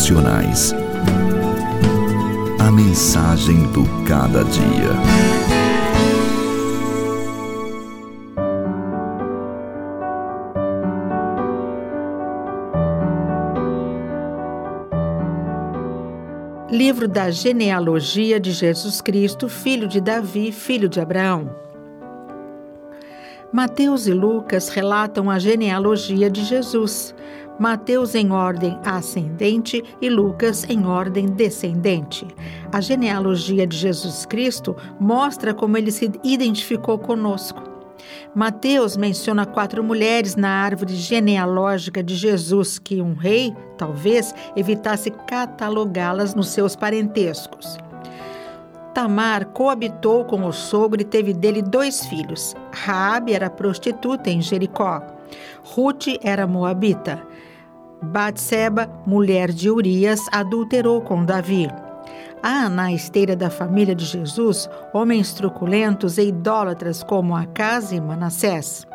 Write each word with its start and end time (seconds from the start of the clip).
Devocionais. 0.00 0.74
A 2.58 2.70
mensagem 2.70 3.70
do 3.70 3.84
cada 4.08 4.42
dia. 4.44 4.90
Livro 16.70 17.06
da 17.06 17.30
genealogia 17.30 18.40
de 18.40 18.52
Jesus 18.52 19.02
Cristo, 19.02 19.50
filho 19.50 19.86
de 19.86 20.00
Davi, 20.00 20.50
filho 20.50 20.88
de 20.88 20.98
Abraão. 20.98 21.54
Mateus 23.52 24.06
e 24.06 24.14
Lucas 24.14 24.70
relatam 24.70 25.28
a 25.28 25.38
genealogia 25.38 26.30
de 26.30 26.42
Jesus. 26.42 27.14
Mateus 27.60 28.14
em 28.14 28.32
ordem 28.32 28.78
ascendente 28.82 29.84
e 30.00 30.08
Lucas 30.08 30.64
em 30.66 30.86
ordem 30.86 31.26
descendente. 31.26 32.26
A 32.72 32.80
genealogia 32.80 33.66
de 33.66 33.76
Jesus 33.76 34.24
Cristo 34.24 34.74
mostra 34.98 35.52
como 35.52 35.76
ele 35.76 35.92
se 35.92 36.10
identificou 36.24 36.98
conosco. 36.98 37.62
Mateus 38.34 38.96
menciona 38.96 39.44
quatro 39.44 39.84
mulheres 39.84 40.36
na 40.36 40.48
árvore 40.48 40.96
genealógica 40.96 42.02
de 42.02 42.14
Jesus 42.14 42.78
que 42.78 43.02
um 43.02 43.12
rei, 43.12 43.54
talvez, 43.76 44.34
evitasse 44.56 45.10
catalogá-las 45.10 46.34
nos 46.34 46.48
seus 46.48 46.74
parentescos. 46.74 47.76
Tamar 48.94 49.44
coabitou 49.44 50.24
com 50.24 50.46
o 50.46 50.52
sogro 50.52 51.02
e 51.02 51.04
teve 51.04 51.34
dele 51.34 51.60
dois 51.60 52.06
filhos. 52.06 52.56
Raabe 52.72 53.34
era 53.34 53.50
prostituta 53.50 54.30
em 54.30 54.40
Jericó. 54.40 55.02
Ruth 55.62 56.06
era 56.22 56.46
moabita. 56.46 57.22
Batseba, 58.02 58.88
mulher 59.06 59.52
de 59.52 59.70
Urias, 59.70 60.20
adulterou 60.32 61.00
com 61.02 61.24
Davi. 61.24 61.68
Há 62.42 62.68
na 62.70 62.92
esteira 62.92 63.36
da 63.36 63.50
família 63.50 63.94
de 63.94 64.04
Jesus 64.06 64.68
homens 64.94 65.34
truculentos 65.34 66.16
e 66.16 66.28
idólatras 66.28 67.02
como 67.02 67.36
Acas 67.36 67.92
e 67.92 68.00
Manassés. 68.00 68.86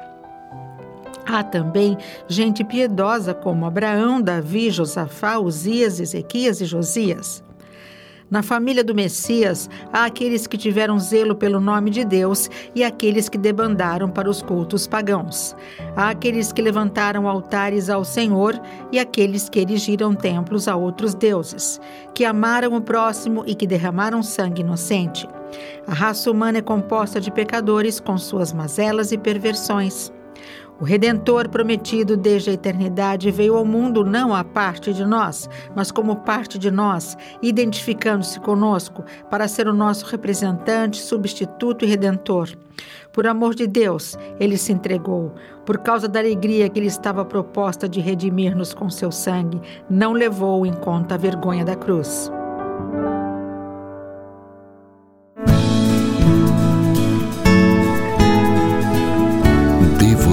Há 1.28 1.44
também 1.44 1.98
gente 2.28 2.64
piedosa 2.64 3.34
como 3.34 3.66
Abraão, 3.66 4.22
Davi, 4.22 4.72
Josafá, 4.72 5.38
Uzias, 5.38 6.00
Ezequias 6.00 6.60
e 6.62 6.66
Josias. 6.66 7.45
Na 8.30 8.42
família 8.42 8.84
do 8.84 8.96
Messias, 8.96 9.70
há 9.94 10.06
aqueles 10.06 10.48
que 10.48 10.58
tiveram 10.58 10.98
zelo 10.98 11.36
pelo 11.36 11.60
nome 11.60 11.92
de 11.92 12.04
Deus 12.04 12.50
e 12.74 12.84
aqueles 12.84 13.30
que 13.30 13.38
debandaram 13.38 14.10
para 14.10 14.28
os 14.28 14.42
cultos 14.42 14.88
pagãos. 14.88 15.56
Há 15.96 16.10
aqueles 16.10 16.52
que 16.52 16.62
levantaram 16.62 17.28
altares 17.28 17.88
ao 17.88 18.04
Senhor 18.04 18.60
e 18.92 18.98
aqueles 18.98 19.48
que 19.48 19.60
erigiram 19.60 20.16
templos 20.16 20.68
a 20.68 20.76
outros 20.76 21.14
deuses, 21.14 21.80
que 22.16 22.26
amaram 22.26 22.76
o 22.76 22.82
próximo 22.82 23.44
e 23.46 23.54
que 23.54 23.68
derramaram 23.68 24.24
sangue 24.24 24.62
inocente. 24.62 25.30
A 25.86 25.94
raça 25.94 26.32
humana 26.32 26.58
é 26.58 26.62
composta 26.62 27.22
de 27.22 27.32
pecadores 27.32 28.00
com 28.00 28.18
suas 28.18 28.52
mazelas 28.52 29.12
e 29.12 29.20
perversões. 29.20 30.12
O 30.80 30.84
Redentor 30.84 31.48
prometido 31.48 32.18
desde 32.18 32.50
a 32.50 32.54
eternidade 32.54 33.32
veio 33.32 33.56
ao 33.56 33.64
mundo 33.64 34.04
não 34.04 34.36
a 34.36 34.44
parte 34.44 34.94
de 34.94 35.06
nós, 35.06 35.50
mas 35.74 35.90
como 35.90 36.18
parte 36.18 36.60
de 36.60 36.70
nós, 36.70 37.18
identificando-se 37.42 38.40
conosco 38.42 39.04
para 39.30 39.48
ser 39.48 39.70
o 39.70 39.74
nosso 39.74 40.06
representante, 40.06 41.02
substituto 41.02 41.86
e 41.86 41.88
redentor. 41.88 42.50
Por 43.14 43.26
amor 43.26 43.56
de 43.56 43.66
Deus, 43.66 44.18
ele 44.38 44.58
se 44.58 44.74
entregou. 44.74 45.34
Por 45.66 45.78
causa 45.78 46.10
da 46.10 46.20
alegria 46.20 46.68
que 46.68 46.82
lhe 46.82 46.88
estava 46.88 47.24
proposta 47.24 47.88
de 47.88 48.02
redimir-nos 48.02 48.74
com 48.74 48.90
seu 48.90 49.14
sangue, 49.14 49.62
não 49.90 50.12
levou 50.12 50.66
em 50.66 50.74
conta 50.74 51.16
a 51.16 51.18
vergonha 51.18 51.64
da 51.64 51.78
cruz. 51.78 52.30